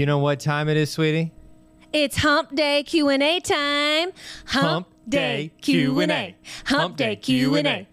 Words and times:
You 0.00 0.06
know 0.06 0.16
what 0.16 0.40
time 0.40 0.70
it 0.70 0.78
is, 0.78 0.90
sweetie? 0.90 1.30
It's 1.92 2.16
Hump 2.16 2.54
Day 2.54 2.84
Q&A 2.84 3.38
time. 3.40 4.12
Hump 4.46 4.88
Day 5.06 5.52
Q&A. 5.60 6.36
Hump 6.64 6.96
Day 6.96 7.16
Q&A. 7.16 7.86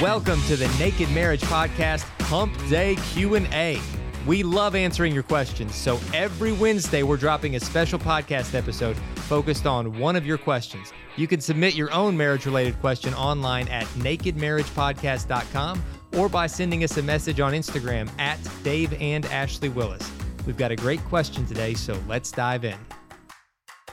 Welcome 0.00 0.40
to 0.42 0.54
the 0.54 0.68
Naked 0.78 1.10
Marriage 1.10 1.40
Podcast 1.40 2.02
Hump 2.26 2.56
Day 2.68 2.94
Q&A. 3.10 3.80
We 4.28 4.44
love 4.44 4.76
answering 4.76 5.12
your 5.12 5.24
questions, 5.24 5.74
so 5.74 5.98
every 6.14 6.52
Wednesday 6.52 7.02
we're 7.02 7.16
dropping 7.16 7.56
a 7.56 7.60
special 7.60 7.98
podcast 7.98 8.54
episode 8.54 8.96
focused 9.26 9.66
on 9.66 9.98
one 9.98 10.14
of 10.14 10.24
your 10.24 10.38
questions. 10.38 10.92
You 11.16 11.26
can 11.26 11.40
submit 11.40 11.74
your 11.74 11.92
own 11.92 12.16
marriage-related 12.16 12.78
question 12.78 13.12
online 13.12 13.66
at 13.70 13.86
nakedmarriagepodcast.com 13.96 15.84
or 16.12 16.28
by 16.28 16.46
sending 16.46 16.84
us 16.84 16.96
a 16.96 17.02
message 17.02 17.40
on 17.40 17.54
Instagram 17.54 18.08
at 18.20 18.38
Dave 18.62 18.92
and 19.00 19.26
Ashley 19.26 19.68
Willis. 19.68 20.15
We've 20.46 20.56
got 20.56 20.70
a 20.70 20.76
great 20.76 21.00
question 21.06 21.44
today, 21.44 21.74
so 21.74 22.00
let's 22.06 22.30
dive 22.30 22.64
in. 22.64 22.78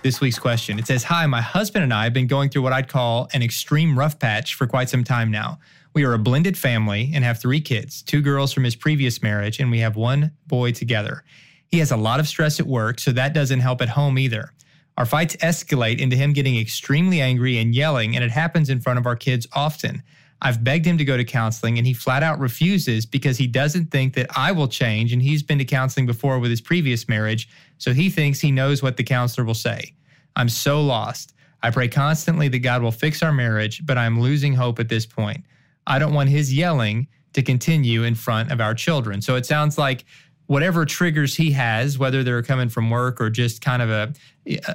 This 0.04 0.22
week's 0.22 0.38
question 0.38 0.78
it 0.78 0.86
says, 0.86 1.04
Hi, 1.06 1.26
my 1.26 1.42
husband 1.42 1.84
and 1.84 1.94
I 1.94 2.04
have 2.04 2.14
been 2.14 2.28
going 2.28 2.50
through 2.50 2.62
what 2.62 2.74
I'd 2.74 2.88
call 2.88 3.28
an 3.34 3.42
extreme 3.42 3.98
rough 3.98 4.20
patch 4.20 4.54
for 4.54 4.68
quite 4.68 4.90
some 4.90 5.04
time 5.04 5.32
now. 5.32 5.60
We 5.94 6.04
are 6.04 6.14
a 6.14 6.20
blended 6.20 6.58
family 6.58 7.12
and 7.14 7.24
have 7.24 7.40
three 7.40 7.62
kids 7.62 8.04
two 8.04 8.22
girls 8.22 8.54
from 8.54 8.66
his 8.66 8.76
previous 8.76 9.24
marriage, 9.24 9.60
and 9.60 9.72
we 9.72 9.80
have 9.80 9.96
one 9.96 10.32
boy 10.46 10.74
together. 10.74 11.24
He 11.68 11.80
has 11.80 11.92
a 11.92 11.98
lot 11.98 12.20
of 12.20 12.28
stress 12.28 12.60
at 12.60 12.68
work, 12.68 13.00
so 13.00 13.12
that 13.14 13.34
doesn't 13.34 13.62
help 13.62 13.82
at 13.82 13.90
home 13.90 14.20
either. 14.20 14.54
Our 14.96 15.06
fights 15.08 15.36
escalate 15.38 16.00
into 16.00 16.16
him 16.16 16.34
getting 16.34 16.60
extremely 16.60 17.20
angry 17.20 17.58
and 17.58 17.74
yelling, 17.74 18.16
and 18.16 18.24
it 18.24 18.30
happens 18.30 18.70
in 18.70 18.80
front 18.80 19.00
of 19.00 19.08
our 19.08 19.16
kids 19.16 19.48
often. 19.54 20.04
I've 20.44 20.64
begged 20.64 20.86
him 20.86 20.98
to 20.98 21.06
go 21.06 21.18
to 21.18 21.24
counseling, 21.24 21.78
and 21.78 21.88
he 21.88 21.94
flat 21.94 22.22
out 22.22 22.38
refuses 22.38 23.06
because 23.06 23.38
he 23.38 23.48
doesn't 23.48 23.92
think 23.92 24.14
that 24.16 24.28
I 24.38 24.52
will 24.52 24.68
change. 24.68 25.14
And 25.14 25.22
he's 25.22 25.42
been 25.42 25.58
to 25.58 25.66
counseling 25.66 26.06
before 26.06 26.38
with 26.38 26.52
his 26.52 26.62
previous 26.62 27.08
marriage, 27.08 27.50
so 27.78 27.94
he 27.94 28.10
thinks 28.10 28.40
he 28.40 28.52
knows 28.52 28.84
what 28.84 28.98
the 28.98 29.04
counselor 29.04 29.46
will 29.46 29.54
say. 29.54 29.96
I'm 30.36 30.50
so 30.50 30.82
lost. 30.82 31.34
I 31.64 31.72
pray 31.72 31.88
constantly 31.88 32.50
that 32.50 32.60
God 32.60 32.82
will 32.82 32.92
fix 32.92 33.24
our 33.24 33.32
marriage, 33.32 33.86
but 33.86 33.98
I'm 33.98 34.20
losing 34.20 34.54
hope 34.54 34.80
at 34.80 34.90
this 34.90 35.06
point. 35.06 35.46
I 35.88 35.98
don't 35.98 36.14
want 36.14 36.30
his 36.30 36.54
yelling 36.54 37.08
to 37.34 37.42
continue 37.42 38.04
in 38.04 38.16
front 38.16 38.52
of 38.52 38.60
our 38.60 38.74
children. 38.74 39.22
So 39.22 39.36
it 39.36 39.46
sounds 39.46 39.78
like 39.78 40.06
whatever 40.48 40.86
triggers 40.86 41.36
he 41.36 41.52
has, 41.52 41.98
whether 41.98 42.24
they're 42.24 42.44
coming 42.44 42.70
from 42.70 42.90
work 42.90 43.22
or 43.22 43.30
just 43.30 43.62
kind 43.62 43.82
of 43.82 43.90
a, 43.90 44.14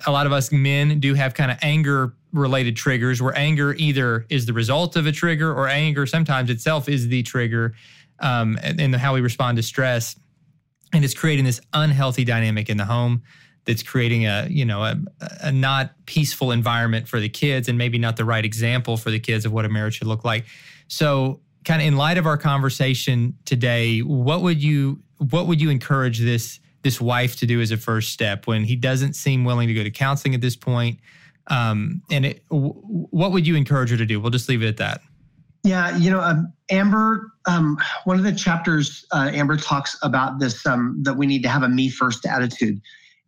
a 0.06 0.10
lot 0.10 0.26
of 0.26 0.32
us 0.32 0.50
men 0.50 0.98
do 0.98 1.14
have 1.14 1.34
kind 1.34 1.50
of 1.50 1.58
anger 1.60 2.14
related 2.32 2.76
triggers 2.76 3.22
where 3.22 3.36
anger 3.36 3.74
either 3.78 4.26
is 4.28 4.46
the 4.46 4.52
result 4.52 4.96
of 4.96 5.06
a 5.06 5.12
trigger 5.12 5.52
or 5.52 5.68
anger 5.68 6.06
sometimes 6.06 6.50
itself 6.50 6.88
is 6.88 7.08
the 7.08 7.22
trigger 7.22 7.74
um, 8.20 8.58
in 8.58 8.92
how 8.92 9.14
we 9.14 9.20
respond 9.20 9.56
to 9.56 9.62
stress. 9.62 10.16
And 10.92 11.04
it's 11.04 11.14
creating 11.14 11.44
this 11.44 11.60
unhealthy 11.72 12.24
dynamic 12.24 12.68
in 12.68 12.76
the 12.76 12.84
home 12.84 13.22
that's 13.64 13.82
creating 13.82 14.24
a 14.26 14.46
you 14.48 14.64
know 14.64 14.82
a, 14.82 14.96
a 15.42 15.52
not 15.52 15.92
peaceful 16.06 16.52
environment 16.52 17.06
for 17.06 17.20
the 17.20 17.28
kids 17.28 17.68
and 17.68 17.76
maybe 17.76 17.98
not 17.98 18.16
the 18.16 18.24
right 18.24 18.44
example 18.44 18.96
for 18.96 19.10
the 19.10 19.20
kids 19.20 19.44
of 19.44 19.52
what 19.52 19.66
a 19.66 19.68
marriage 19.68 19.96
should 19.96 20.06
look 20.06 20.24
like 20.24 20.46
so, 20.88 21.40
kind 21.64 21.82
of 21.82 21.86
in 21.86 21.96
light 21.96 22.18
of 22.18 22.26
our 22.26 22.38
conversation 22.38 23.36
today, 23.44 24.00
what 24.00 24.42
would 24.42 24.62
you 24.62 25.00
what 25.18 25.46
would 25.46 25.60
you 25.60 25.70
encourage 25.70 26.18
this 26.20 26.58
this 26.82 27.00
wife 27.00 27.36
to 27.36 27.46
do 27.46 27.60
as 27.60 27.70
a 27.70 27.76
first 27.76 28.12
step 28.12 28.46
when 28.46 28.64
he 28.64 28.74
doesn't 28.74 29.14
seem 29.14 29.44
willing 29.44 29.68
to 29.68 29.74
go 29.74 29.84
to 29.84 29.90
counseling 29.90 30.34
at 30.34 30.40
this 30.40 30.56
point? 30.56 30.98
Um, 31.48 32.02
and 32.10 32.26
it, 32.26 32.48
w- 32.50 32.74
what 32.74 33.32
would 33.32 33.46
you 33.46 33.56
encourage 33.56 33.90
her 33.90 33.96
to 33.96 34.06
do? 34.06 34.20
We'll 34.20 34.30
just 34.30 34.48
leave 34.48 34.62
it 34.62 34.68
at 34.68 34.76
that. 34.78 35.00
Yeah, 35.64 35.96
you 35.96 36.10
know, 36.10 36.20
um, 36.20 36.52
Amber. 36.70 37.32
Um, 37.46 37.78
one 38.04 38.18
of 38.18 38.24
the 38.24 38.32
chapters, 38.32 39.04
uh, 39.12 39.30
Amber 39.32 39.56
talks 39.56 39.98
about 40.02 40.38
this 40.38 40.64
um, 40.66 40.98
that 41.02 41.14
we 41.14 41.26
need 41.26 41.42
to 41.42 41.48
have 41.48 41.62
a 41.62 41.68
me 41.68 41.88
first 41.90 42.24
attitude, 42.26 42.80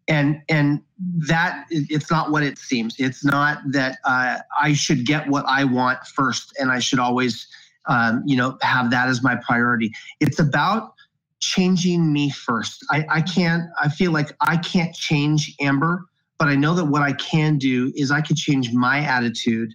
and 0.08 0.40
and 0.48 0.80
that 1.28 1.66
it's 1.70 2.10
not 2.10 2.30
what 2.30 2.42
it 2.42 2.58
seems. 2.58 2.94
It's 2.98 3.24
not 3.24 3.58
that 3.72 3.98
uh, 4.04 4.38
I 4.58 4.74
should 4.74 5.06
get 5.06 5.28
what 5.28 5.44
I 5.46 5.64
want 5.64 5.98
first, 6.06 6.52
and 6.58 6.70
I 6.70 6.78
should 6.78 6.98
always, 6.98 7.48
um, 7.88 8.22
you 8.26 8.36
know, 8.36 8.56
have 8.62 8.90
that 8.90 9.08
as 9.08 9.22
my 9.22 9.36
priority. 9.36 9.92
It's 10.20 10.38
about 10.38 10.94
changing 11.40 12.12
me 12.12 12.30
first. 12.30 12.84
I, 12.90 13.06
I 13.10 13.22
can't. 13.22 13.64
I 13.82 13.88
feel 13.88 14.12
like 14.12 14.32
I 14.40 14.56
can't 14.58 14.94
change 14.94 15.54
Amber, 15.60 16.06
but 16.40 16.48
I 16.48 16.56
know 16.56 16.74
that 16.74 16.86
what 16.86 17.02
I 17.02 17.12
can 17.12 17.56
do 17.56 17.92
is 17.94 18.10
I 18.10 18.20
can 18.20 18.34
change 18.34 18.72
my 18.72 18.98
attitude 18.98 19.72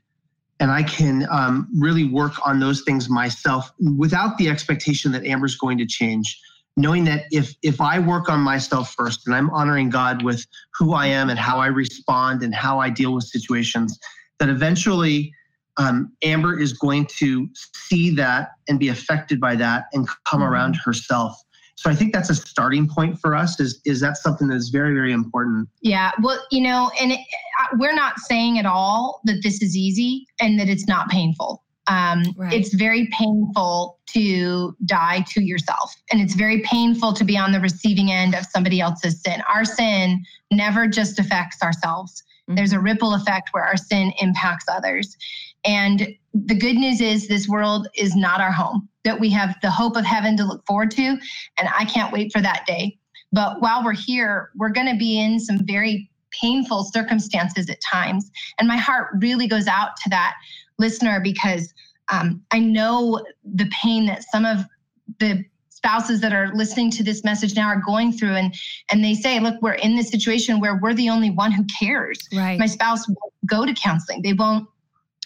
and 0.59 0.72
I 0.72 0.84
can 0.84 1.26
um, 1.31 1.70
really 1.80 2.06
work 2.06 2.34
on 2.46 2.59
those 2.59 2.81
things 2.81 3.09
myself 3.09 3.72
without 3.98 4.38
the 4.38 4.50
expectation 4.50 5.14
that 5.14 5.26
Amber's 5.26 5.56
going 5.56 5.78
to 5.78 5.86
change 5.86 6.38
knowing 6.78 7.06
that 7.06 7.26
if 7.31 7.56
if 7.62 7.80
I 7.80 8.00
work 8.00 8.30
on 8.30 8.40
myself 8.42 8.94
first 8.94 9.26
and 9.26 9.36
I'm 9.36 9.50
honoring 9.52 9.90
God 9.90 10.24
with 10.24 10.46
who 10.78 10.94
I 10.94 11.08
am 11.08 11.30
and 11.30 11.40
how 11.40 11.59
I 11.59 11.68
respond 11.68 12.44
and 12.44 12.53
how 12.53 12.80
I 12.80 12.90
deal 12.90 13.14
with 13.14 13.24
situations, 13.26 13.97
that 14.40 14.50
eventually 14.50 15.34
um, 15.78 16.12
Amber 16.24 16.59
is 16.59 16.74
going 16.74 17.06
to 17.18 17.50
see 17.74 18.14
that 18.16 18.52
and 18.68 18.80
be 18.80 18.90
affected 18.90 19.40
by 19.40 19.56
that 19.56 19.86
and 19.94 20.08
come 20.08 20.42
mm-hmm. 20.42 20.44
around 20.44 20.76
herself. 20.84 21.38
So 21.75 21.90
I 21.90 21.96
think 21.96 22.13
that's 22.13 22.30
a 22.30 22.36
starting 22.36 22.88
point 22.88 23.19
for 23.19 23.36
us. 23.36 23.59
Is 23.59 23.81
is 23.86 24.00
that 24.00 24.18
something 24.18 24.47
that 24.47 24.56
is 24.56 24.69
very 24.69 24.94
very 24.94 25.12
important? 25.12 25.68
Yeah. 25.81 26.12
Well, 26.22 26.41
you 26.52 26.62
know, 26.62 26.90
and 27.00 27.12
it, 27.12 27.19
we're 27.78 27.96
not 27.96 28.19
saying 28.19 28.58
at 28.59 28.66
all 28.66 29.22
that 29.25 29.41
this 29.44 29.62
is 29.62 29.75
easy 29.75 30.25
and 30.40 30.59
that 30.59 30.69
it's 30.69 30.88
not 30.88 31.09
painful. 31.09 31.64
Um, 31.88 32.24
right. 32.38 32.53
It's 32.53 32.74
very 32.74 33.08
painful 33.12 34.00
to 34.08 34.75
die 34.85 35.24
to 35.30 35.44
yourself. 35.44 35.94
And 36.12 36.22
it's 36.22 36.34
very 36.34 36.62
painful 36.62 37.14
to 37.14 37.24
be 37.24 37.38
on 37.38 37.52
the 37.52 37.59
receiving 37.59 38.12
end 38.12 38.34
of 38.34 38.46
somebody 38.46 38.80
else's 38.80 39.22
sin. 39.22 39.44
Our 39.47 39.66
sin 39.66 40.24
never 40.52 40.88
just 40.88 41.19
affects 41.19 41.62
ourselves, 41.62 42.24
mm-hmm. 42.50 42.56
there's 42.56 42.74
a 42.74 42.80
ripple 42.80 43.14
effect 43.14 43.50
where 43.52 43.64
our 43.64 43.78
sin 43.78 44.14
impacts 44.19 44.66
others. 44.69 45.16
And 45.66 46.16
the 46.34 46.56
good 46.56 46.76
news 46.76 47.02
is, 47.02 47.28
this 47.28 47.48
world 47.48 47.88
is 47.96 48.16
not 48.16 48.42
our 48.42 48.52
home, 48.52 48.88
that 49.03 49.20
we 49.20 49.30
have 49.31 49.56
the 49.62 49.72
hope 49.72 49.96
of 49.96 50.06
heaven 50.06 50.38
to 50.38 50.46
look 50.46 50.66
forward 50.66 50.92
to. 50.92 51.18
And 51.58 51.70
I 51.78 51.86
can't 51.86 52.14
wait 52.14 52.31
for 52.31 52.42
that 52.42 52.66
day. 52.66 52.98
But 53.31 53.62
while 53.62 53.84
we're 53.84 53.94
here, 53.94 54.52
we're 54.56 54.70
going 54.70 54.92
to 54.92 54.98
be 54.98 55.20
in 55.20 55.40
some 55.40 55.66
very 55.66 56.09
painful 56.42 56.84
circumstances 56.84 57.70
at 57.70 57.80
times. 57.81 58.30
And 58.59 58.68
my 58.68 58.78
heart 58.78 59.09
really 59.20 59.48
goes 59.48 59.68
out 59.68 59.96
to 60.03 60.09
that 60.09 60.36
listener 60.78 61.20
because 61.22 61.74
um, 62.09 62.44
I 62.52 62.59
know 62.59 63.26
the 63.44 63.70
pain 63.82 64.06
that 64.08 64.24
some 64.24 64.46
of 64.46 64.66
the 65.20 65.44
spouses 65.70 66.22
that 66.22 66.34
are 66.34 66.53
listening 66.56 66.90
to 66.92 67.03
this 67.03 67.24
message 67.24 67.56
now 67.56 67.68
are 67.68 67.82
going 67.86 68.12
through 68.12 68.34
and 68.34 68.56
and 68.90 69.03
they 69.03 69.14
say 69.14 69.40
look 69.40 69.53
we're 69.62 69.74
in 69.74 69.96
this 69.96 70.09
situation 70.09 70.59
where 70.59 70.80
we're 70.82 70.96
the 70.96 71.09
only 71.09 71.30
one 71.30 71.52
who 71.52 71.64
cares 71.80 72.18
right 72.34 72.58
my 72.58 72.66
spouse 72.66 73.08
won't 73.08 73.34
go 73.46 73.68
to 73.68 73.74
counseling 73.76 74.20
they 74.24 74.34
won't 74.34 74.68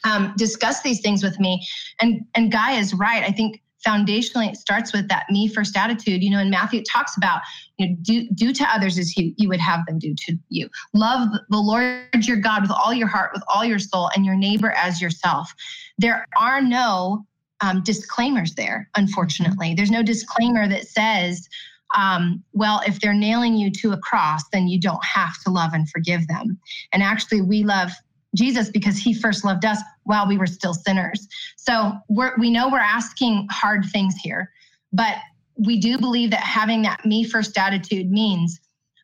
um, 0.04 0.34
discuss 0.38 0.82
these 0.82 1.02
things 1.02 1.24
with 1.24 1.40
me. 1.40 1.66
And 2.02 2.26
and 2.36 2.52
guy 2.52 2.74
is 2.74 2.94
right. 2.94 3.24
I 3.24 3.32
think 3.32 3.62
foundationally 3.86 4.50
it 4.50 4.58
starts 4.58 4.92
with 4.92 5.08
that 5.08 5.26
me 5.30 5.48
first 5.48 5.76
attitude. 5.78 6.24
You 6.24 6.32
know 6.32 6.40
in 6.40 6.50
matthew 6.50 6.84
talks 6.84 7.16
about 7.18 7.42
you 7.78 7.88
know 7.88 7.96
do 8.02 8.28
do 8.34 8.54
to 8.54 8.64
others 8.74 8.98
as 8.98 9.16
you 9.18 9.34
you 9.38 9.48
would 9.50 9.60
have 9.60 9.86
them 9.86 10.00
do 10.00 10.14
to 10.16 10.38
you. 10.50 10.70
Love 10.94 11.30
the 11.50 11.58
lord 11.58 12.28
your 12.28 12.38
god 12.38 12.62
with 12.62 12.72
all 12.72 12.94
your 12.94 13.08
heart 13.08 13.32
with 13.34 13.44
all 13.48 13.64
your 13.64 13.80
soul 13.80 14.10
and 14.16 14.26
your 14.26 14.36
neighbor 14.36 14.72
as 14.72 15.02
yourself. 15.02 15.54
There 15.98 16.26
are 16.38 16.62
no 16.62 17.26
um, 17.62 17.84
disclaimers 17.84 18.56
there 18.56 18.90
unfortunately. 18.96 19.74
There's 19.76 19.92
no 19.92 20.04
disclaimer 20.04 20.68
that 20.68 20.88
says 20.88 21.48
um, 21.96 22.44
well 22.54 22.82
if 22.86 23.00
they're 23.00 23.14
nailing 23.14 23.56
you 23.56 23.72
to 23.72 23.94
a 23.94 23.98
cross 23.98 24.44
then 24.52 24.68
you 24.68 24.80
don't 24.80 25.04
have 25.04 25.42
to 25.46 25.52
love 25.52 25.72
and 25.74 25.90
forgive 25.90 26.28
them. 26.28 26.60
And 26.92 27.02
actually 27.02 27.42
we 27.42 27.64
love 27.64 27.92
Jesus 28.36 28.70
because 28.70 28.98
he 28.98 29.14
first 29.14 29.44
loved 29.44 29.66
us 29.66 29.80
while 30.04 30.28
we 30.28 30.38
were 30.38 30.48
still 30.48 30.74
sinners. 30.74 31.28
So 31.58 31.94
we 32.38 32.50
know 32.50 32.70
we're 32.70 32.80
asking 32.80 33.48
hard 33.50 33.86
things 33.92 34.16
here, 34.22 34.52
but 34.94 35.18
we 35.56 35.80
do 35.80 35.98
believe 35.98 36.32
that 36.32 36.42
having 36.42 36.84
that 36.84 37.06
me 37.06 37.24
first 37.24 37.58
attitude 37.58 38.12
means, 38.12 38.60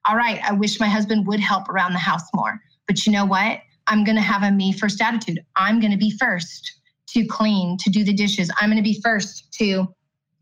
all 0.05 0.15
right, 0.15 0.39
I 0.43 0.53
wish 0.53 0.79
my 0.79 0.87
husband 0.87 1.27
would 1.27 1.39
help 1.39 1.67
around 1.69 1.93
the 1.93 1.99
house 1.99 2.23
more. 2.33 2.59
But 2.87 3.05
you 3.05 3.11
know 3.11 3.25
what? 3.25 3.59
I'm 3.87 4.03
going 4.03 4.15
to 4.15 4.21
have 4.21 4.43
a 4.43 4.51
me 4.51 4.71
first 4.71 5.01
attitude. 5.01 5.43
I'm 5.55 5.79
going 5.79 5.91
to 5.91 5.97
be 5.97 6.11
first 6.11 6.71
to 7.07 7.25
clean, 7.25 7.77
to 7.79 7.89
do 7.89 8.03
the 8.03 8.13
dishes. 8.13 8.51
I'm 8.59 8.69
going 8.69 8.77
to 8.77 8.83
be 8.83 8.99
first 9.01 9.51
to, 9.53 9.87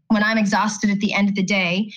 when 0.08 0.24
I'm 0.24 0.38
exhausted 0.38 0.90
at 0.90 1.00
the 1.00 1.14
end 1.14 1.30
of 1.30 1.36
the 1.36 1.44
day, 1.44 1.92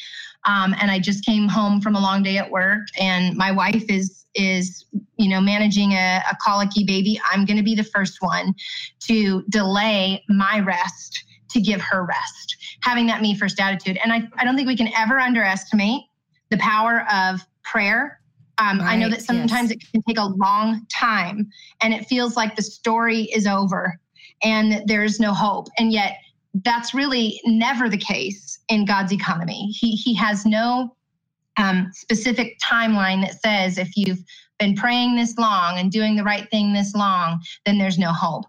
um, 0.45 0.75
and 0.81 0.91
I 0.91 0.99
just 0.99 1.25
came 1.25 1.49
home 1.49 1.81
from 1.81 1.97
a 1.97 2.01
long 2.01 2.23
day 2.23 2.39
at 2.39 2.51
work, 2.51 2.87
and 3.01 3.37
my 3.37 3.51
wife 3.51 3.85
is 3.89 4.26
is 4.37 4.85
you 5.17 5.29
know 5.29 5.41
managing 5.41 5.93
a, 5.93 6.23
a 6.31 6.37
colicky 6.41 6.85
baby 6.85 7.21
i'm 7.31 7.45
going 7.45 7.57
to 7.57 7.63
be 7.63 7.75
the 7.75 7.85
first 7.85 8.19
one 8.21 8.55
to 9.01 9.43
delay 9.49 10.23
my 10.29 10.61
rest 10.61 11.25
to 11.51 11.61
give 11.61 11.81
her 11.81 12.05
rest 12.05 12.57
having 12.83 13.07
that 13.07 13.23
me 13.23 13.35
first 13.35 13.61
attitude 13.61 13.99
and 14.03 14.13
i, 14.13 14.23
I 14.37 14.45
don't 14.45 14.57
think 14.57 14.69
we 14.69 14.77
can 14.77 14.93
ever 14.97 15.19
underestimate 15.19 16.03
the 16.51 16.59
power 16.59 17.07
of 17.13 17.41
prayer 17.63 18.21
um, 18.59 18.79
right, 18.79 18.93
I 18.93 18.97
know 18.97 19.11
that 19.11 19.23
sometimes 19.23 19.71
yes. 19.71 19.79
it 19.83 19.93
can 19.93 20.03
take 20.03 20.19
a 20.19 20.25
long 20.25 20.87
time 20.91 21.51
and 21.83 21.93
it 21.93 22.07
feels 22.07 22.37
like 22.37 22.57
the 22.57 22.63
story 22.63 23.25
is 23.35 23.47
over 23.47 24.01
and 24.43 24.83
there's 24.87 25.21
no 25.21 25.33
hope. 25.33 25.69
And 25.79 25.93
yet, 25.93 26.19
that's 26.65 26.95
really 26.95 27.39
never 27.45 27.91
the 27.91 27.99
case 27.99 28.59
in 28.71 28.87
God's 28.87 29.13
economy. 29.13 29.73
He, 29.73 29.91
he 29.91 30.15
has 30.15 30.47
no 30.47 30.96
um, 31.57 31.91
specific 31.93 32.59
timeline 32.59 33.23
that 33.23 33.41
says 33.41 33.79
if 33.79 33.97
you've 33.97 34.23
been 34.59 34.75
praying 34.75 35.17
this 35.17 35.37
long 35.39 35.79
and 35.79 35.91
doing 35.91 36.17
the 36.17 36.25
right 36.25 36.49
thing 36.51 36.73
this 36.73 36.95
long, 36.95 37.41
then 37.65 37.79
there's 37.79 37.99
no 37.99 38.13
hope. 38.13 38.45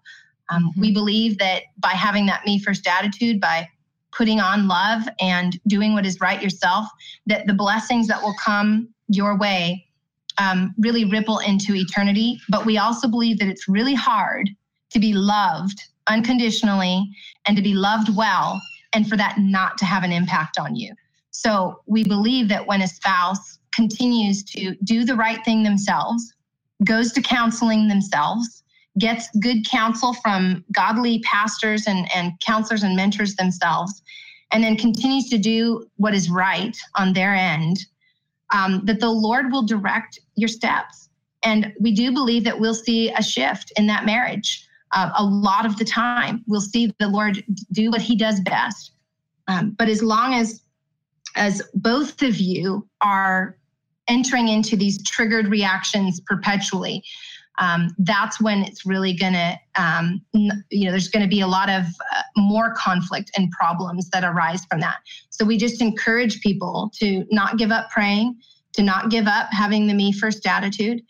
Um, 0.50 0.72
we 0.78 0.94
believe 0.94 1.38
that 1.40 1.64
by 1.78 1.90
having 1.90 2.26
that 2.28 2.46
me 2.46 2.60
first 2.60 2.88
attitude, 2.88 3.42
by 3.42 3.68
putting 4.12 4.40
on 4.40 4.68
love 4.68 5.04
and 5.20 5.60
doing 5.68 5.94
what 5.94 6.06
is 6.06 6.22
right 6.22 6.42
yourself, 6.42 6.88
that 7.26 7.46
the 7.48 7.54
blessings 7.54 8.08
that 8.08 8.22
will 8.22 8.36
come 8.44 8.88
your 9.10 9.38
way 9.38 9.86
um, 10.38 10.74
really 10.78 11.06
ripple 11.06 11.40
into 11.40 11.76
eternity. 11.76 12.40
But 12.50 12.66
we 12.66 12.78
also 12.78 13.08
believe 13.08 13.40
that 13.40 13.48
it's 13.48 13.68
really 13.68 13.96
hard 13.96 14.50
to 14.92 15.00
be 15.00 15.14
loved 15.14 15.82
unconditionally 16.08 17.10
and 17.46 17.58
to 17.58 17.64
be 17.64 17.74
loved 17.74 18.16
well, 18.16 18.62
and 18.94 19.08
for 19.08 19.18
that 19.18 19.38
not 19.40 19.78
to 19.80 19.86
have 19.86 20.04
an 20.04 20.12
impact 20.12 20.58
on 20.58 20.76
you. 20.76 20.94
So 21.38 21.82
we 21.86 22.04
believe 22.04 22.50
that 22.50 22.66
when 22.66 22.82
a 22.82 22.88
spouse 22.88 23.60
continues 23.72 24.44
to 24.46 24.74
do 24.84 25.06
the 25.06 25.14
right 25.14 25.46
thing 25.46 25.62
themselves, 25.62 26.34
goes 26.84 27.12
to 27.12 27.22
counseling 27.22 27.88
themselves, 27.88 28.64
gets 28.98 29.30
good 29.40 29.64
counsel 29.70 30.14
from 30.14 30.66
godly 30.72 31.20
pastors 31.20 31.86
and, 31.86 32.10
and 32.12 32.32
counselors 32.44 32.82
and 32.82 32.96
mentors 32.96 33.36
themselves, 33.36 34.02
and 34.50 34.64
then 34.64 34.76
continues 34.76 35.30
to 35.30 35.38
do 35.38 35.88
what 35.98 36.16
is 36.16 36.28
right 36.28 36.76
on 36.96 37.14
their 37.14 37.36
end, 37.36 37.86
um, 38.52 38.82
that 38.86 39.00
the 39.00 39.12
Lord 39.12 39.52
will 39.52 39.64
direct 39.64 40.20
your 40.38 40.50
steps. 40.50 41.08
And 41.44 41.72
we 41.80 41.94
do 41.94 42.12
believe 42.12 42.46
that 42.46 42.60
we'll 42.60 42.74
see 42.74 43.12
a 43.12 43.22
shift 43.22 43.72
in 43.78 43.86
that 43.86 44.08
marriage. 44.08 44.66
Uh, 44.92 45.12
a 45.16 45.24
lot 45.24 45.68
of 45.68 45.78
the 45.78 45.86
time, 45.86 46.44
we'll 46.48 46.62
see 46.62 46.92
the 46.98 47.10
Lord 47.10 47.44
do 47.74 47.92
what 47.92 48.02
He 48.02 48.16
does 48.16 48.40
best. 48.40 48.94
Um, 49.48 49.76
but 49.78 49.88
as 49.88 50.02
long 50.02 50.34
as 50.34 50.64
as 51.38 51.62
both 51.74 52.22
of 52.22 52.38
you 52.38 52.88
are 53.02 53.58
entering 54.08 54.48
into 54.48 54.76
these 54.76 55.02
triggered 55.04 55.48
reactions 55.48 56.20
perpetually, 56.22 57.04
um, 57.60 57.90
that's 58.00 58.40
when 58.40 58.64
it's 58.64 58.86
really 58.86 59.14
going 59.14 59.34
to, 59.34 59.60
um, 59.76 60.22
you 60.34 60.86
know, 60.86 60.92
there's 60.92 61.08
going 61.08 61.24
to 61.24 61.30
be 61.30 61.42
a 61.42 61.48
lot 61.48 61.70
of 61.70 61.86
uh, 62.16 62.22
more 62.36 62.74
conflict 62.76 63.32
and 63.36 63.52
problems 63.52 64.10
that 64.12 64.24
arise 64.24 64.64
from 64.66 64.80
that. 64.80 64.98
So 65.30 65.44
we 65.44 65.58
just 65.58 65.82
encourage 65.82 66.40
people 66.42 66.92
to 67.00 67.26
not 67.32 67.58
give 67.58 67.72
up 67.72 67.90
praying, 67.90 68.36
to 68.74 68.84
not 68.84 69.10
give 69.10 69.28
up 69.28 69.48
having 69.52 69.88
the 69.88 69.94
me 69.94 70.12
first 70.12 70.46
attitude, 70.46 71.02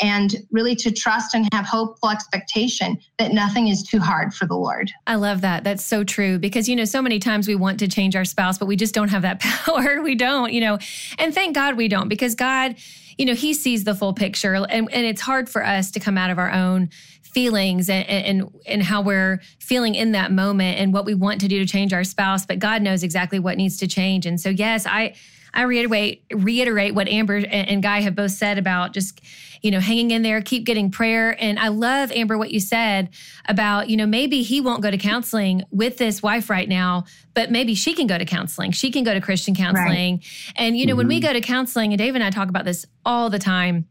and 0.00 0.34
really 0.50 0.74
to 0.76 0.90
trust 0.90 1.34
and 1.34 1.48
have 1.52 1.66
hopeful 1.66 2.10
expectation 2.10 2.98
that 3.18 3.32
nothing 3.32 3.68
is 3.68 3.82
too 3.82 4.00
hard 4.00 4.32
for 4.34 4.46
the 4.46 4.54
Lord. 4.54 4.90
I 5.06 5.16
love 5.16 5.40
that. 5.42 5.64
That's 5.64 5.84
so 5.84 6.04
true 6.04 6.38
because, 6.38 6.68
you 6.68 6.76
know, 6.76 6.84
so 6.84 7.02
many 7.02 7.18
times 7.18 7.46
we 7.46 7.54
want 7.54 7.78
to 7.80 7.88
change 7.88 8.16
our 8.16 8.24
spouse, 8.24 8.58
but 8.58 8.66
we 8.66 8.76
just 8.76 8.94
don't 8.94 9.08
have 9.08 9.22
that 9.22 9.40
power. 9.40 10.02
we 10.02 10.14
don't, 10.14 10.52
you 10.52 10.60
know, 10.60 10.78
and 11.18 11.34
thank 11.34 11.54
God 11.54 11.76
we 11.76 11.88
don't 11.88 12.08
because 12.08 12.34
God, 12.34 12.76
you 13.18 13.26
know, 13.26 13.34
He 13.34 13.54
sees 13.54 13.84
the 13.84 13.94
full 13.94 14.14
picture 14.14 14.54
and, 14.54 14.68
and 14.70 15.06
it's 15.06 15.20
hard 15.20 15.48
for 15.48 15.64
us 15.64 15.90
to 15.92 16.00
come 16.00 16.16
out 16.16 16.30
of 16.30 16.38
our 16.38 16.50
own 16.50 16.90
feelings 17.32 17.88
and, 17.88 18.08
and 18.08 18.50
and 18.66 18.82
how 18.82 19.00
we're 19.00 19.40
feeling 19.60 19.94
in 19.94 20.12
that 20.12 20.32
moment 20.32 20.80
and 20.80 20.92
what 20.92 21.04
we 21.04 21.14
want 21.14 21.40
to 21.40 21.46
do 21.46 21.60
to 21.60 21.66
change 21.66 21.92
our 21.92 22.02
spouse 22.02 22.44
but 22.44 22.58
God 22.58 22.82
knows 22.82 23.04
exactly 23.04 23.38
what 23.38 23.56
needs 23.56 23.76
to 23.78 23.86
change 23.86 24.26
and 24.26 24.40
so 24.40 24.50
yes 24.50 24.84
I 24.84 25.14
I 25.52 25.62
reiterate 25.62 26.24
reiterate 26.32 26.94
what 26.94 27.08
Amber 27.08 27.36
and 27.36 27.82
Guy 27.82 28.00
have 28.00 28.14
both 28.14 28.32
said 28.32 28.58
about 28.58 28.92
just 28.92 29.20
you 29.62 29.70
know 29.70 29.80
hanging 29.80 30.10
in 30.10 30.22
there, 30.22 30.40
keep 30.42 30.64
getting 30.64 30.90
prayer. 30.90 31.36
And 31.38 31.58
I 31.58 31.68
love 31.68 32.12
Amber 32.12 32.38
what 32.38 32.50
you 32.50 32.60
said 32.60 33.10
about 33.46 33.88
you 33.88 33.96
know 33.96 34.06
maybe 34.06 34.42
he 34.42 34.60
won't 34.60 34.82
go 34.82 34.90
to 34.90 34.98
counseling 34.98 35.64
with 35.70 35.98
this 35.98 36.22
wife 36.22 36.50
right 36.50 36.68
now, 36.68 37.04
but 37.34 37.50
maybe 37.50 37.74
she 37.74 37.94
can 37.94 38.06
go 38.06 38.18
to 38.18 38.24
counseling. 38.24 38.72
She 38.72 38.90
can 38.90 39.04
go 39.04 39.14
to 39.14 39.20
Christian 39.20 39.54
counseling. 39.54 40.16
Right. 40.16 40.54
And 40.56 40.76
you 40.76 40.86
know 40.86 40.92
mm-hmm. 40.92 40.98
when 40.98 41.08
we 41.08 41.20
mm-hmm. 41.20 41.28
go 41.28 41.32
to 41.34 41.40
counseling, 41.40 41.92
and 41.92 41.98
Dave 41.98 42.14
and 42.14 42.24
I 42.24 42.30
talk 42.30 42.48
about 42.48 42.64
this 42.64 42.86
all 43.04 43.30
the 43.30 43.38
time 43.38 43.86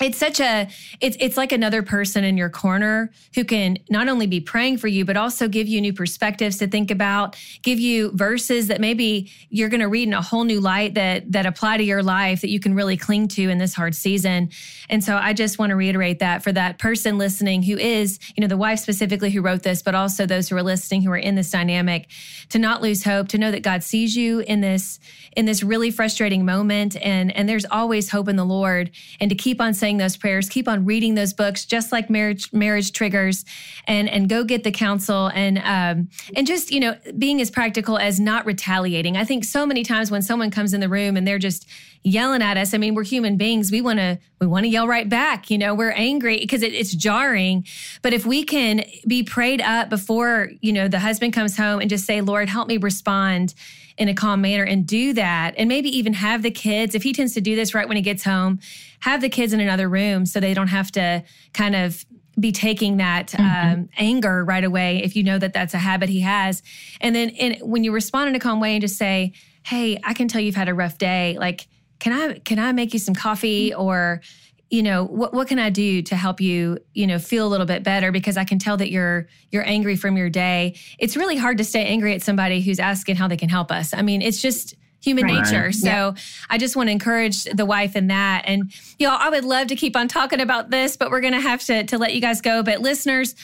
it's 0.00 0.16
such 0.16 0.40
a 0.40 0.66
it's 1.00 1.16
it's 1.20 1.36
like 1.36 1.52
another 1.52 1.82
person 1.82 2.24
in 2.24 2.38
your 2.38 2.48
corner 2.48 3.10
who 3.34 3.44
can 3.44 3.76
not 3.90 4.08
only 4.08 4.26
be 4.26 4.40
praying 4.40 4.78
for 4.78 4.88
you 4.88 5.04
but 5.04 5.14
also 5.14 5.46
give 5.46 5.68
you 5.68 5.78
new 5.78 5.92
perspectives 5.92 6.56
to 6.56 6.66
think 6.66 6.90
about 6.90 7.36
give 7.62 7.78
you 7.78 8.10
verses 8.12 8.68
that 8.68 8.80
maybe 8.80 9.30
you're 9.50 9.68
going 9.68 9.80
to 9.80 9.88
read 9.88 10.08
in 10.08 10.14
a 10.14 10.22
whole 10.22 10.44
new 10.44 10.58
light 10.58 10.94
that 10.94 11.30
that 11.30 11.44
apply 11.44 11.76
to 11.76 11.84
your 11.84 12.02
life 12.02 12.40
that 12.40 12.48
you 12.48 12.58
can 12.58 12.74
really 12.74 12.96
cling 12.96 13.28
to 13.28 13.50
in 13.50 13.58
this 13.58 13.74
hard 13.74 13.94
season. 13.94 14.48
And 14.88 15.04
so 15.04 15.16
i 15.16 15.34
just 15.34 15.58
want 15.58 15.68
to 15.70 15.76
reiterate 15.76 16.20
that 16.20 16.42
for 16.42 16.52
that 16.52 16.78
person 16.78 17.18
listening 17.18 17.62
who 17.62 17.76
is 17.76 18.18
you 18.36 18.40
know 18.40 18.48
the 18.48 18.56
wife 18.56 18.78
specifically 18.78 19.30
who 19.30 19.42
wrote 19.42 19.62
this 19.62 19.82
but 19.82 19.94
also 19.94 20.24
those 20.24 20.48
who 20.48 20.56
are 20.56 20.62
listening 20.62 21.02
who 21.02 21.10
are 21.10 21.16
in 21.16 21.34
this 21.34 21.50
dynamic 21.50 22.08
to 22.48 22.58
not 22.58 22.80
lose 22.80 23.04
hope 23.04 23.28
to 23.28 23.38
know 23.38 23.50
that 23.50 23.62
god 23.62 23.82
sees 23.82 24.16
you 24.16 24.40
in 24.40 24.62
this 24.62 24.98
in 25.36 25.46
this 25.46 25.62
really 25.62 25.90
frustrating 25.90 26.44
moment. 26.44 26.96
And 27.00 27.34
and 27.36 27.48
there's 27.48 27.64
always 27.70 28.10
hope 28.10 28.28
in 28.28 28.36
the 28.36 28.44
lord. 28.44 28.90
And 29.20 29.30
to 29.30 29.36
keep 29.36 29.60
on 29.60 29.74
saying 29.74 29.89
those 29.96 30.16
prayers, 30.16 30.48
keep 30.48 30.68
on 30.68 30.84
reading 30.84 31.14
those 31.14 31.32
books, 31.32 31.64
just 31.64 31.92
like 31.92 32.10
marriage 32.10 32.52
marriage 32.52 32.92
triggers, 32.92 33.44
and 33.86 34.08
and 34.08 34.28
go 34.28 34.44
get 34.44 34.64
the 34.64 34.70
counsel 34.70 35.28
and 35.28 35.58
um, 35.58 36.08
and 36.36 36.46
just 36.46 36.70
you 36.70 36.80
know 36.80 36.96
being 37.18 37.40
as 37.40 37.50
practical 37.50 37.98
as 37.98 38.20
not 38.20 38.46
retaliating. 38.46 39.16
I 39.16 39.24
think 39.24 39.44
so 39.44 39.66
many 39.66 39.82
times 39.82 40.10
when 40.10 40.22
someone 40.22 40.50
comes 40.50 40.74
in 40.74 40.80
the 40.80 40.88
room 40.88 41.16
and 41.16 41.26
they're 41.26 41.38
just 41.38 41.66
yelling 42.02 42.42
at 42.42 42.56
us. 42.56 42.72
I 42.72 42.78
mean, 42.78 42.94
we're 42.94 43.04
human 43.04 43.36
beings. 43.36 43.70
We 43.70 43.80
want 43.80 43.98
to 43.98 44.18
we 44.40 44.46
want 44.46 44.64
to 44.64 44.68
yell 44.68 44.88
right 44.88 45.08
back. 45.08 45.50
You 45.50 45.58
know, 45.58 45.74
we're 45.74 45.92
angry 45.92 46.38
because 46.38 46.62
it, 46.62 46.72
it's 46.72 46.92
jarring. 46.92 47.66
But 48.02 48.12
if 48.12 48.24
we 48.24 48.44
can 48.44 48.84
be 49.06 49.22
prayed 49.22 49.60
up 49.60 49.88
before 49.90 50.50
you 50.60 50.72
know 50.72 50.88
the 50.88 51.00
husband 51.00 51.32
comes 51.32 51.56
home 51.56 51.80
and 51.80 51.90
just 51.90 52.04
say, 52.04 52.20
"Lord, 52.20 52.48
help 52.48 52.68
me 52.68 52.76
respond." 52.76 53.54
in 53.98 54.08
a 54.08 54.14
calm 54.14 54.40
manner 54.40 54.64
and 54.64 54.86
do 54.86 55.12
that 55.12 55.54
and 55.58 55.68
maybe 55.68 55.94
even 55.94 56.14
have 56.14 56.42
the 56.42 56.50
kids 56.50 56.94
if 56.94 57.02
he 57.02 57.12
tends 57.12 57.34
to 57.34 57.40
do 57.40 57.54
this 57.54 57.74
right 57.74 57.86
when 57.86 57.98
he 57.98 58.02
gets 58.02 58.24
home 58.24 58.58
have 59.00 59.20
the 59.20 59.28
kids 59.28 59.52
in 59.52 59.60
another 59.60 59.79
room 59.88 60.26
so 60.26 60.40
they 60.40 60.54
don't 60.54 60.68
have 60.68 60.90
to 60.92 61.22
kind 61.52 61.74
of 61.74 62.04
be 62.38 62.52
taking 62.52 62.96
that 62.98 63.28
mm-hmm. 63.28 63.72
um, 63.72 63.88
anger 63.96 64.44
right 64.44 64.64
away 64.64 65.02
if 65.02 65.14
you 65.16 65.22
know 65.22 65.38
that 65.38 65.52
that's 65.52 65.74
a 65.74 65.78
habit 65.78 66.08
he 66.08 66.20
has. 66.20 66.62
And 67.00 67.14
then 67.14 67.30
in, 67.30 67.60
when 67.60 67.84
you 67.84 67.92
respond 67.92 68.28
in 68.28 68.34
a 68.34 68.40
calm 68.40 68.60
way 68.60 68.72
and 68.72 68.80
just 68.80 68.96
say 68.96 69.32
hey 69.62 69.98
i 70.04 70.14
can 70.14 70.26
tell 70.26 70.40
you've 70.40 70.54
had 70.54 70.68
a 70.68 70.74
rough 70.74 70.98
day. 70.98 71.36
Like 71.38 71.66
can 71.98 72.12
i 72.12 72.38
can 72.38 72.58
i 72.58 72.72
make 72.72 72.92
you 72.92 72.98
some 72.98 73.14
coffee? 73.14 73.74
Or 73.74 74.22
you 74.70 74.82
know 74.82 75.04
what 75.04 75.34
what 75.34 75.48
can 75.48 75.58
i 75.58 75.68
do 75.68 76.00
to 76.00 76.14
help 76.16 76.40
you 76.40 76.78
you 76.94 77.06
know 77.06 77.18
feel 77.18 77.46
a 77.46 77.50
little 77.50 77.66
bit 77.66 77.82
better? 77.82 78.12
Because 78.12 78.36
i 78.36 78.44
can 78.44 78.58
tell 78.58 78.76
that 78.76 78.90
you're 78.90 79.28
you're 79.50 79.66
angry 79.66 79.96
from 79.96 80.16
your 80.16 80.30
day. 80.30 80.76
It's 80.98 81.16
really 81.16 81.36
hard 81.36 81.58
to 81.58 81.64
stay 81.64 81.84
angry 81.84 82.14
at 82.14 82.22
somebody 82.22 82.60
who's 82.60 82.80
asking 82.80 83.16
how 83.16 83.28
they 83.28 83.36
can 83.36 83.48
help 83.48 83.70
us. 83.70 83.92
I 83.92 84.02
mean 84.02 84.22
it's 84.22 84.40
just 84.40 84.74
human 85.00 85.24
right. 85.24 85.44
nature 85.44 85.72
so 85.72 85.88
yeah. 85.88 86.14
i 86.48 86.58
just 86.58 86.76
want 86.76 86.88
to 86.88 86.92
encourage 86.92 87.44
the 87.44 87.66
wife 87.66 87.96
in 87.96 88.08
that 88.08 88.42
and 88.46 88.72
y'all, 88.98 89.16
i 89.18 89.28
would 89.28 89.44
love 89.44 89.66
to 89.66 89.76
keep 89.76 89.96
on 89.96 90.08
talking 90.08 90.40
about 90.40 90.70
this 90.70 90.96
but 90.96 91.10
we're 91.10 91.20
gonna 91.20 91.40
have 91.40 91.62
to 91.62 91.84
to 91.84 91.98
let 91.98 92.14
you 92.14 92.20
guys 92.20 92.40
go 92.40 92.62
but 92.62 92.80
listeners 92.80 93.34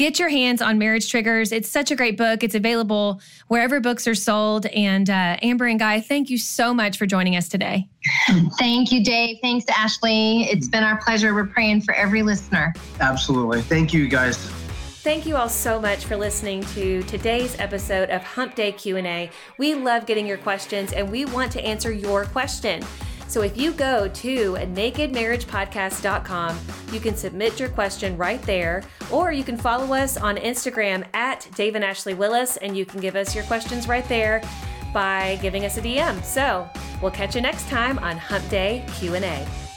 get 0.00 0.18
your 0.18 0.30
hands 0.30 0.62
on 0.62 0.78
Marriage 0.78 1.10
Triggers. 1.10 1.52
It's 1.52 1.68
such 1.68 1.90
a 1.90 1.94
great 1.94 2.16
book. 2.16 2.42
It's 2.42 2.54
available 2.54 3.20
wherever 3.48 3.80
books 3.80 4.06
are 4.06 4.14
sold. 4.14 4.64
And 4.66 5.10
uh, 5.10 5.36
Amber 5.42 5.66
and 5.66 5.78
Guy, 5.78 6.00
thank 6.00 6.30
you 6.30 6.38
so 6.38 6.72
much 6.72 6.96
for 6.96 7.04
joining 7.04 7.36
us 7.36 7.50
today. 7.50 7.86
Thank 8.58 8.92
you, 8.92 9.04
Dave. 9.04 9.36
Thanks, 9.42 9.66
Ashley. 9.68 10.44
It's 10.44 10.68
been 10.68 10.84
our 10.84 10.96
pleasure. 11.02 11.34
We're 11.34 11.46
praying 11.46 11.82
for 11.82 11.92
every 11.92 12.22
listener. 12.22 12.72
Absolutely. 13.00 13.60
Thank 13.60 13.92
you, 13.92 14.08
guys. 14.08 14.50
Thank 15.02 15.24
you 15.24 15.36
all 15.36 15.48
so 15.48 15.80
much 15.80 16.04
for 16.04 16.14
listening 16.14 16.62
to 16.74 17.02
today's 17.04 17.58
episode 17.58 18.10
of 18.10 18.22
Hump 18.22 18.54
Day 18.54 18.70
Q&A. 18.70 19.30
We 19.56 19.74
love 19.74 20.04
getting 20.04 20.26
your 20.26 20.36
questions 20.36 20.92
and 20.92 21.10
we 21.10 21.24
want 21.24 21.50
to 21.52 21.64
answer 21.64 21.90
your 21.90 22.26
question. 22.26 22.84
So 23.26 23.40
if 23.40 23.56
you 23.56 23.72
go 23.72 24.08
to 24.08 24.52
nakedmarriagepodcast.com, 24.52 26.58
you 26.92 27.00
can 27.00 27.16
submit 27.16 27.58
your 27.58 27.70
question 27.70 28.14
right 28.18 28.42
there, 28.42 28.82
or 29.10 29.32
you 29.32 29.42
can 29.42 29.56
follow 29.56 29.94
us 29.94 30.18
on 30.18 30.36
Instagram 30.36 31.06
at 31.14 31.48
Dave 31.54 31.76
and 31.76 31.84
Ashley 31.84 32.12
Willis, 32.12 32.58
and 32.58 32.76
you 32.76 32.84
can 32.84 33.00
give 33.00 33.16
us 33.16 33.34
your 33.34 33.44
questions 33.44 33.88
right 33.88 34.06
there 34.06 34.42
by 34.92 35.38
giving 35.40 35.64
us 35.64 35.78
a 35.78 35.80
DM. 35.80 36.22
So 36.22 36.68
we'll 37.00 37.10
catch 37.10 37.34
you 37.34 37.40
next 37.40 37.70
time 37.70 37.98
on 38.00 38.18
Hump 38.18 38.46
Day 38.50 38.84
Q&A. 38.98 39.69